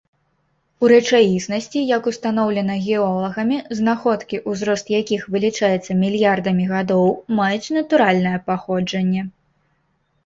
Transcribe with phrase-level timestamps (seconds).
[0.85, 7.07] У рэчаіснасці, як устаноўлена геолагамі, знаходкі, узрост якіх вылічаецца мільярдамі гадоў,
[7.41, 9.21] маюць натуральнае паходжанне.